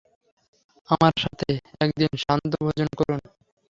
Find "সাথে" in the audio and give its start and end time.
1.17-1.49